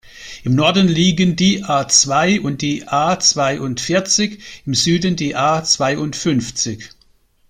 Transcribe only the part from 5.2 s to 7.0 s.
A-zweiundfünfzig.